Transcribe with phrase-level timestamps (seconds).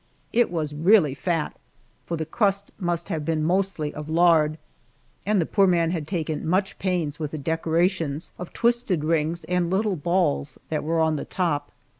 [0.33, 1.55] It was really fat,
[2.07, 4.57] for the crust must have been mostly of lard,
[5.27, 9.69] and the poor man had taken much pains with the decorations of twisted rings and
[9.69, 11.71] little balls that were on the top.